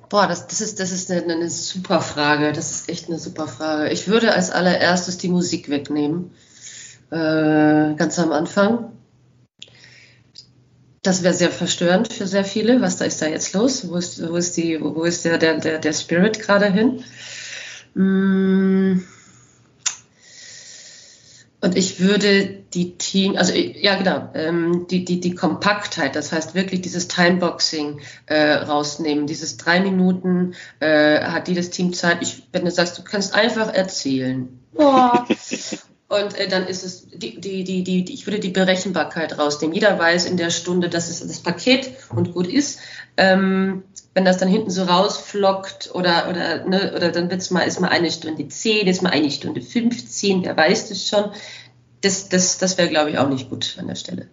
Boah, 0.08 0.26
das, 0.26 0.48
das 0.48 0.60
ist, 0.60 0.80
das 0.80 0.90
ist 0.90 1.10
eine, 1.10 1.32
eine, 1.32 1.48
super 1.48 2.00
Frage. 2.00 2.52
Das 2.52 2.72
ist 2.72 2.88
echt 2.88 3.08
eine 3.08 3.18
super 3.18 3.46
Frage. 3.46 3.90
Ich 3.90 4.08
würde 4.08 4.34
als 4.34 4.50
allererstes 4.50 5.18
die 5.18 5.28
Musik 5.28 5.68
wegnehmen. 5.68 6.32
Äh, 7.10 7.94
ganz 7.94 8.18
am 8.18 8.32
Anfang. 8.32 8.92
Das 11.02 11.22
wäre 11.22 11.34
sehr 11.34 11.50
verstörend 11.50 12.12
für 12.12 12.26
sehr 12.26 12.44
viele. 12.44 12.80
Was 12.80 12.96
da 12.96 13.04
ist 13.04 13.22
da 13.22 13.26
jetzt 13.26 13.52
los? 13.54 13.88
Wo 13.88 13.96
ist, 13.96 14.28
wo 14.28 14.36
ist, 14.36 14.56
die, 14.56 14.80
wo 14.80 15.04
ist 15.04 15.24
der, 15.24 15.38
der, 15.38 15.58
der, 15.58 15.78
der 15.78 15.92
Spirit 15.92 16.40
gerade 16.40 16.72
hin? 16.72 17.04
Mm. 17.94 19.02
Und 21.62 21.76
ich 21.76 22.00
würde 22.00 22.46
die 22.72 22.96
Team, 22.96 23.36
also 23.36 23.52
ja 23.54 23.96
genau, 23.96 24.30
ähm, 24.34 24.86
die, 24.88 25.04
die, 25.04 25.20
die 25.20 25.34
Kompaktheit, 25.34 26.16
das 26.16 26.32
heißt 26.32 26.54
wirklich 26.54 26.80
dieses 26.80 27.08
Timeboxing 27.08 28.00
äh, 28.26 28.52
rausnehmen, 28.52 29.26
dieses 29.26 29.58
drei 29.58 29.80
Minuten 29.80 30.54
äh, 30.80 31.20
hat 31.20 31.48
jedes 31.48 31.70
Team 31.70 31.92
Zeit. 31.92 32.18
Ich, 32.22 32.44
wenn 32.52 32.64
du 32.64 32.70
sagst, 32.70 32.98
du 32.98 33.02
kannst 33.02 33.34
einfach 33.34 33.72
erzählen. 33.74 34.48
Boah. 34.72 35.26
Und 36.10 36.36
äh, 36.36 36.48
dann 36.48 36.66
ist 36.66 36.82
es, 36.82 37.06
die, 37.08 37.40
die, 37.40 37.62
die, 37.62 37.84
die, 37.84 38.12
ich 38.12 38.26
würde 38.26 38.40
die 38.40 38.50
Berechenbarkeit 38.50 39.38
rausnehmen. 39.38 39.74
Jeder 39.74 39.96
weiß 39.96 40.24
in 40.24 40.36
der 40.36 40.50
Stunde, 40.50 40.88
dass 40.88 41.08
es 41.08 41.24
das 41.24 41.38
Paket 41.38 41.92
und 42.08 42.34
gut 42.34 42.48
ist. 42.48 42.80
Ähm, 43.16 43.84
wenn 44.14 44.24
das 44.24 44.38
dann 44.38 44.48
hinten 44.48 44.70
so 44.70 44.84
rausflockt 44.84 45.90
oder, 45.94 46.28
oder, 46.28 46.64
ne, 46.66 46.92
oder 46.96 47.12
dann 47.12 47.30
wird's 47.30 47.50
mal, 47.50 47.62
ist 47.62 47.80
mal 47.80 47.88
eine 47.88 48.10
Stunde 48.10 48.46
10, 48.46 48.86
ist 48.86 49.02
mal 49.02 49.10
eine 49.10 49.30
Stunde 49.30 49.60
15, 49.60 50.44
wer 50.44 50.56
weiß 50.56 50.88
das 50.88 51.06
schon. 51.06 51.30
Das, 52.00 52.28
das, 52.28 52.58
das 52.58 52.78
wäre, 52.78 52.88
glaube 52.88 53.10
ich, 53.10 53.18
auch 53.18 53.28
nicht 53.28 53.50
gut 53.50 53.76
an 53.78 53.86
der 53.86 53.94
Stelle. 53.94 54.28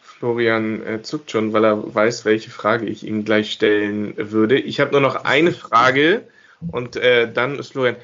Florian 0.00 0.86
äh, 0.86 1.02
zuckt 1.02 1.32
schon, 1.32 1.52
weil 1.52 1.64
er 1.64 1.94
weiß, 1.94 2.24
welche 2.24 2.50
Frage 2.50 2.86
ich 2.86 3.04
ihm 3.04 3.24
gleich 3.24 3.50
stellen 3.50 4.14
würde. 4.16 4.58
Ich 4.58 4.78
habe 4.78 4.92
nur 4.92 5.00
noch 5.00 5.24
eine 5.24 5.52
Frage 5.52 6.28
und 6.70 6.96
äh, 6.96 7.30
dann 7.30 7.58
ist 7.58 7.72
Florian 7.72 7.96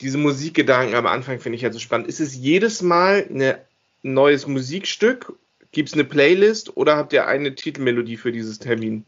diese 0.00 0.18
Musikgedanken 0.18 0.94
am 0.94 1.06
Anfang 1.06 1.40
finde 1.40 1.56
ich 1.56 1.62
ja 1.62 1.72
so 1.72 1.78
spannend. 1.78 2.08
Ist 2.08 2.20
es 2.20 2.34
jedes 2.34 2.82
Mal 2.82 3.26
ein 3.30 3.54
neues 4.02 4.46
Musikstück? 4.46 5.32
Gibt 5.74 5.88
es 5.88 5.94
eine 5.94 6.04
Playlist 6.04 6.76
oder 6.76 6.96
habt 6.96 7.12
ihr 7.12 7.26
eine 7.26 7.54
Titelmelodie 7.54 8.16
für 8.16 8.30
dieses 8.30 8.60
Termin? 8.60 9.04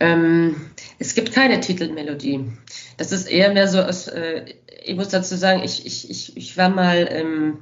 Ähm, 0.00 0.70
es 0.98 1.14
gibt 1.14 1.32
keine 1.32 1.60
Titelmelodie. 1.60 2.50
Das 2.96 3.12
ist 3.12 3.30
eher 3.30 3.52
mehr 3.52 3.68
so 3.68 3.80
aus, 3.80 4.08
äh, 4.08 4.44
ich 4.84 4.96
muss 4.96 5.08
dazu 5.08 5.36
sagen, 5.36 5.62
ich, 5.62 5.86
ich, 5.86 6.10
ich, 6.10 6.36
ich 6.36 6.56
war 6.56 6.68
mal 6.68 7.08
ähm, 7.10 7.58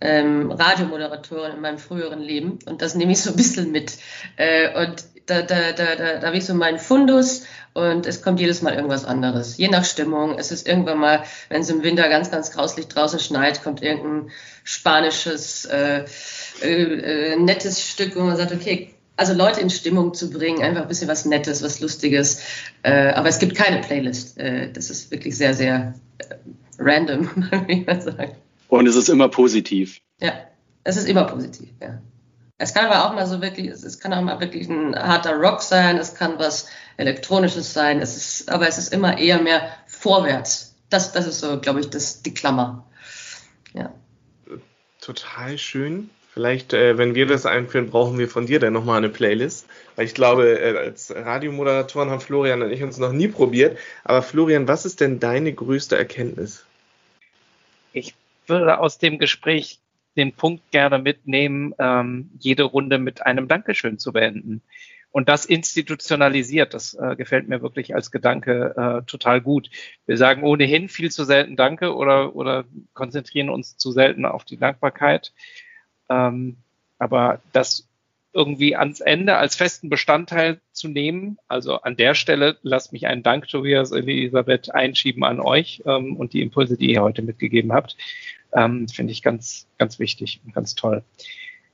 ähm, 0.00 0.52
Radiomoderatorin 0.52 1.56
in 1.56 1.60
meinem 1.60 1.78
früheren 1.78 2.20
Leben 2.20 2.60
und 2.66 2.82
das 2.82 2.94
nehme 2.94 3.12
ich 3.12 3.20
so 3.20 3.30
ein 3.30 3.36
bisschen 3.36 3.72
mit. 3.72 3.98
Äh, 4.36 4.86
und 4.86 5.04
da, 5.26 5.42
da, 5.42 5.72
da, 5.72 5.96
da, 5.96 6.18
da 6.18 6.26
habe 6.26 6.36
ich 6.36 6.46
so 6.46 6.54
meinen 6.54 6.78
Fundus 6.78 7.44
und 7.72 8.06
es 8.06 8.22
kommt 8.22 8.40
jedes 8.40 8.62
Mal 8.62 8.74
irgendwas 8.74 9.04
anderes. 9.04 9.56
Je 9.56 9.68
nach 9.68 9.84
Stimmung. 9.84 10.38
Es 10.38 10.50
ist 10.50 10.66
irgendwann 10.66 10.98
mal, 10.98 11.24
wenn 11.48 11.62
es 11.62 11.70
im 11.70 11.82
Winter 11.82 12.08
ganz, 12.08 12.30
ganz 12.30 12.50
grauslich 12.50 12.88
draußen 12.88 13.20
schneit, 13.20 13.62
kommt 13.62 13.82
irgendein 13.82 14.30
spanisches, 14.64 15.66
äh, 15.66 16.04
äh, 16.62 17.32
äh, 17.32 17.36
nettes 17.36 17.86
Stück, 17.86 18.16
wo 18.16 18.20
man 18.20 18.36
sagt, 18.36 18.52
okay, 18.52 18.90
also 19.16 19.34
Leute 19.34 19.60
in 19.60 19.68
Stimmung 19.68 20.14
zu 20.14 20.30
bringen, 20.30 20.62
einfach 20.62 20.82
ein 20.82 20.88
bisschen 20.88 21.08
was 21.08 21.26
Nettes, 21.26 21.62
was 21.62 21.80
Lustiges. 21.80 22.40
Äh, 22.82 23.10
aber 23.10 23.28
es 23.28 23.38
gibt 23.38 23.54
keine 23.54 23.80
Playlist. 23.82 24.38
Äh, 24.38 24.72
das 24.72 24.88
ist 24.88 25.10
wirklich 25.10 25.36
sehr, 25.36 25.52
sehr 25.52 25.94
äh, 26.18 26.34
random, 26.78 27.28
würde 27.50 27.66
ich 27.68 27.86
mal 27.86 28.00
sagen. 28.00 28.36
Und 28.68 28.86
es 28.86 28.96
ist 28.96 29.08
immer 29.08 29.28
positiv. 29.28 30.00
Ja, 30.20 30.32
es 30.84 30.96
ist 30.96 31.06
immer 31.06 31.24
positiv, 31.24 31.68
ja. 31.82 32.00
Es 32.56 32.74
kann 32.74 32.84
aber 32.84 33.06
auch 33.06 33.14
mal 33.14 33.26
so 33.26 33.40
wirklich, 33.40 33.68
es 33.68 34.00
kann 34.00 34.12
auch 34.12 34.20
mal 34.20 34.38
wirklich 34.38 34.68
ein 34.68 34.94
harter 34.94 35.34
Rock 35.36 35.62
sein, 35.62 35.96
es 35.96 36.14
kann 36.14 36.38
was 36.38 36.68
Elektronisches 36.98 37.72
sein, 37.72 38.00
es 38.00 38.16
ist, 38.16 38.50
aber 38.50 38.68
es 38.68 38.76
ist 38.76 38.92
immer 38.92 39.16
eher 39.16 39.40
mehr 39.40 39.70
vorwärts. 39.86 40.74
Das, 40.90 41.12
das 41.12 41.26
ist 41.26 41.40
so, 41.40 41.58
glaube 41.58 41.80
ich, 41.80 41.88
das, 41.88 42.20
die 42.20 42.34
Klammer. 42.34 42.86
Ja. 43.72 43.94
Total 45.00 45.56
schön. 45.56 46.10
Vielleicht, 46.32 46.72
äh, 46.72 46.96
wenn 46.96 47.14
wir 47.14 47.26
das 47.26 47.44
einführen, 47.44 47.90
brauchen 47.90 48.18
wir 48.18 48.28
von 48.28 48.46
dir 48.46 48.60
dann 48.60 48.72
nochmal 48.72 48.98
eine 48.98 49.08
Playlist. 49.08 49.66
Weil 49.96 50.06
ich 50.06 50.14
glaube, 50.14 50.60
äh, 50.60 50.78
als 50.78 51.12
Radiomoderatoren 51.14 52.10
haben 52.10 52.20
Florian 52.20 52.62
und 52.62 52.70
ich 52.70 52.82
uns 52.82 52.98
noch 52.98 53.12
nie 53.12 53.28
probiert. 53.28 53.78
Aber 54.04 54.22
Florian, 54.22 54.68
was 54.68 54.86
ist 54.86 55.00
denn 55.00 55.18
deine 55.18 55.52
größte 55.52 55.98
Erkenntnis? 55.98 56.64
Ich 57.92 58.14
würde 58.46 58.78
aus 58.78 58.98
dem 58.98 59.18
Gespräch 59.18 59.80
den 60.16 60.32
Punkt 60.32 60.70
gerne 60.70 60.98
mitnehmen, 60.98 61.74
ähm, 61.78 62.30
jede 62.38 62.62
Runde 62.62 62.98
mit 62.98 63.26
einem 63.26 63.48
Dankeschön 63.48 63.98
zu 63.98 64.12
beenden. 64.12 64.62
Und 65.12 65.28
das 65.28 65.44
institutionalisiert, 65.44 66.72
das 66.74 66.94
äh, 66.94 67.16
gefällt 67.16 67.48
mir 67.48 67.62
wirklich 67.62 67.94
als 67.96 68.12
Gedanke 68.12 68.74
äh, 68.76 69.06
total 69.06 69.40
gut. 69.40 69.68
Wir 70.06 70.16
sagen 70.16 70.44
ohnehin 70.44 70.88
viel 70.88 71.10
zu 71.10 71.24
selten 71.24 71.56
Danke 71.56 71.96
oder, 71.96 72.36
oder 72.36 72.64
konzentrieren 72.94 73.50
uns 73.50 73.76
zu 73.76 73.90
selten 73.90 74.24
auf 74.24 74.44
die 74.44 74.56
Dankbarkeit. 74.56 75.32
Ähm, 76.10 76.56
aber 76.98 77.40
das 77.52 77.86
irgendwie 78.32 78.76
ans 78.76 79.00
Ende 79.00 79.36
als 79.36 79.56
festen 79.56 79.88
Bestandteil 79.88 80.60
zu 80.72 80.88
nehmen. 80.88 81.38
Also 81.48 81.80
an 81.80 81.96
der 81.96 82.14
Stelle 82.14 82.58
lasst 82.62 82.92
mich 82.92 83.06
einen 83.06 83.22
Dank, 83.22 83.48
Tobias, 83.48 83.90
Elisabeth, 83.90 84.72
einschieben 84.72 85.24
an 85.24 85.40
euch 85.40 85.82
ähm, 85.86 86.16
und 86.16 86.32
die 86.32 86.42
Impulse, 86.42 86.76
die 86.76 86.92
ihr 86.92 87.02
heute 87.02 87.22
mitgegeben 87.22 87.72
habt. 87.72 87.96
Ähm, 88.52 88.88
Finde 88.88 89.12
ich 89.12 89.22
ganz, 89.22 89.66
ganz 89.78 89.98
wichtig 89.98 90.40
und 90.44 90.54
ganz 90.54 90.74
toll. 90.74 91.02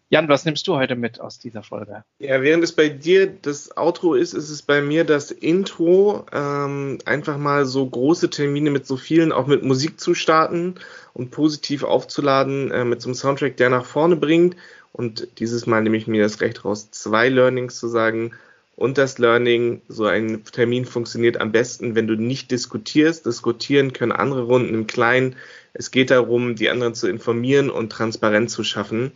Jan, 0.09 0.29
was 0.29 0.45
nimmst 0.45 0.69
du 0.69 0.77
heute 0.77 0.95
mit 0.95 1.21
aus 1.21 1.41
dieser 1.41 1.65
Folge? 1.65 2.05
Ja, 2.21 2.41
während 2.41 2.63
es 2.63 2.71
bei 2.71 2.89
dir 2.89 3.27
das 3.27 3.77
Outro 3.77 4.15
ist, 4.15 4.35
ist 4.35 4.51
es 4.51 4.63
bei 4.63 4.81
mir 4.81 5.03
das 5.03 5.33
Intro. 5.33 6.25
Ähm, 6.33 6.99
einfach 7.05 7.39
mal 7.39 7.67
so 7.67 7.85
große 7.85 8.31
Termine 8.31 8.71
mit 8.71 8.87
so 8.87 8.97
vielen, 8.97 9.33
auch 9.33 9.49
mit 9.49 9.65
Musik 9.65 9.99
zu 9.99 10.15
starten 10.15 10.77
und 11.13 11.33
positiv 11.33 11.83
aufzuladen 11.83 12.71
äh, 12.71 12.85
mit 12.85 13.03
so 13.03 13.09
einem 13.09 13.17
Soundtrack, 13.17 13.57
der 13.57 13.69
nach 13.69 13.85
vorne 13.85 14.15
bringt. 14.15 14.55
Und 14.93 15.27
dieses 15.41 15.67
Mal 15.67 15.83
nehme 15.83 15.97
ich 15.97 16.07
mir 16.07 16.23
das 16.23 16.41
Recht 16.41 16.65
raus, 16.65 16.93
zwei 16.93 17.29
Learnings 17.29 17.77
zu 17.77 17.89
sagen. 17.89 18.31
Und 18.77 18.99
das 18.99 19.19
Learning, 19.19 19.83
so 19.89 20.05
ein 20.05 20.45
Termin 20.45 20.85
funktioniert 20.85 21.41
am 21.41 21.51
besten, 21.51 21.97
wenn 21.97 22.07
du 22.07 22.15
nicht 22.15 22.53
diskutierst. 22.53 23.27
Diskutieren 23.27 23.93
können 23.93 24.13
andere 24.13 24.43
Runden 24.43 24.73
im 24.73 24.87
Kleinen. 24.87 25.35
Es 25.73 25.91
geht 25.91 26.13
darum, 26.13 26.55
die 26.55 26.71
anderen 26.71 26.95
zu 26.95 27.09
informieren 27.09 27.71
und 27.71 27.91
Transparenz 27.91 28.53
zu 28.53 28.63
schaffen. 28.63 29.11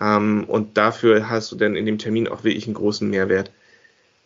Ähm, 0.00 0.44
und 0.44 0.76
dafür 0.76 1.28
hast 1.28 1.52
du 1.52 1.56
dann 1.56 1.76
in 1.76 1.86
dem 1.86 1.98
Termin 1.98 2.28
auch 2.28 2.44
wirklich 2.44 2.66
einen 2.66 2.74
großen 2.74 3.08
Mehrwert. 3.08 3.50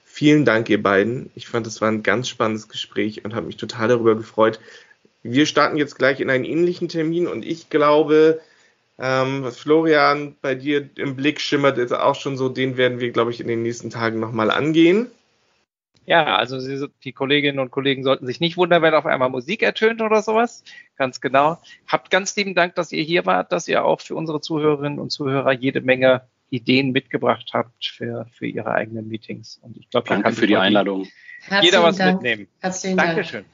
Vielen 0.04 0.44
Dank, 0.44 0.68
ihr 0.68 0.82
beiden. 0.82 1.30
Ich 1.34 1.48
fand, 1.48 1.66
es 1.66 1.80
war 1.80 1.88
ein 1.88 2.02
ganz 2.02 2.28
spannendes 2.28 2.68
Gespräch 2.68 3.24
und 3.24 3.34
habe 3.34 3.46
mich 3.46 3.56
total 3.56 3.88
darüber 3.88 4.16
gefreut. 4.16 4.58
Wir 5.22 5.46
starten 5.46 5.76
jetzt 5.76 5.96
gleich 5.96 6.20
in 6.20 6.30
einen 6.30 6.44
ähnlichen 6.44 6.88
Termin 6.88 7.26
und 7.26 7.44
ich 7.44 7.70
glaube, 7.70 8.40
ähm, 8.98 9.44
was 9.44 9.58
Florian 9.58 10.34
bei 10.40 10.54
dir 10.54 10.88
im 10.96 11.14
Blick 11.14 11.40
schimmert, 11.40 11.78
ist 11.78 11.92
auch 11.92 12.16
schon 12.16 12.36
so, 12.36 12.48
den 12.48 12.76
werden 12.76 12.98
wir, 13.00 13.10
glaube 13.10 13.30
ich, 13.30 13.40
in 13.40 13.46
den 13.46 13.62
nächsten 13.62 13.90
Tagen 13.90 14.18
nochmal 14.18 14.50
angehen. 14.50 15.08
Ja, 16.08 16.36
also 16.36 16.58
Sie, 16.58 16.88
die 17.04 17.12
Kolleginnen 17.12 17.58
und 17.58 17.70
Kollegen 17.70 18.02
sollten 18.02 18.24
sich 18.24 18.40
nicht 18.40 18.56
wundern, 18.56 18.80
wenn 18.80 18.94
auf 18.94 19.04
einmal 19.04 19.28
Musik 19.28 19.62
ertönt 19.62 20.00
oder 20.00 20.22
sowas. 20.22 20.64
Ganz 20.96 21.20
genau. 21.20 21.58
Habt 21.86 22.10
ganz 22.10 22.34
lieben 22.34 22.54
Dank, 22.54 22.74
dass 22.76 22.92
ihr 22.92 23.02
hier 23.02 23.26
wart, 23.26 23.52
dass 23.52 23.68
ihr 23.68 23.84
auch 23.84 24.00
für 24.00 24.14
unsere 24.14 24.40
Zuhörerinnen 24.40 24.98
und 24.98 25.10
Zuhörer 25.10 25.52
jede 25.52 25.82
Menge 25.82 26.22
Ideen 26.48 26.92
mitgebracht 26.92 27.50
habt 27.52 27.84
für, 27.84 28.26
für 28.32 28.46
ihre 28.46 28.70
eigenen 28.70 29.06
Meetings. 29.08 29.60
Und 29.60 29.76
ich 29.76 29.90
glaube, 29.90 30.08
danke 30.08 30.32
für 30.32 30.46
die 30.46 30.56
Einladung. 30.56 31.06
Jeder 31.60 31.82
was 31.82 31.98
Dank. 31.98 32.22
mitnehmen. 32.22 32.48
Herzlichen 32.60 32.96
Dankeschön. 32.96 33.44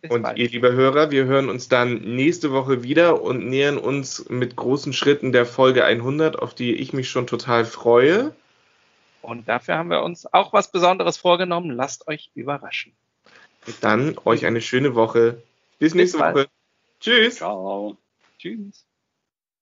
Bis 0.00 0.12
und 0.12 0.22
bald. 0.22 0.38
ihr, 0.38 0.48
liebe 0.48 0.70
Hörer, 0.70 1.10
wir 1.10 1.24
hören 1.24 1.48
uns 1.48 1.68
dann 1.68 2.14
nächste 2.14 2.52
Woche 2.52 2.84
wieder 2.84 3.20
und 3.22 3.48
nähern 3.48 3.76
uns 3.76 4.28
mit 4.28 4.54
großen 4.54 4.92
Schritten 4.92 5.32
der 5.32 5.46
Folge 5.46 5.84
100, 5.84 6.38
auf 6.38 6.54
die 6.54 6.74
ich 6.74 6.92
mich 6.92 7.10
schon 7.10 7.26
total 7.26 7.64
freue. 7.64 8.36
Und 9.22 9.48
dafür 9.48 9.76
haben 9.76 9.90
wir 9.90 10.02
uns 10.02 10.32
auch 10.32 10.52
was 10.52 10.70
Besonderes 10.70 11.16
vorgenommen. 11.16 11.70
Lasst 11.70 12.08
euch 12.08 12.30
überraschen. 12.34 12.92
Dann 13.80 14.16
euch 14.24 14.46
eine 14.46 14.60
schöne 14.60 14.94
Woche. 14.94 15.42
Bis 15.78 15.94
nächste 15.94 16.18
Bis 16.18 16.26
Woche. 16.26 16.46
Tschüss. 17.00 17.36
Ciao. 17.36 17.96
Tschüss. 18.38 18.87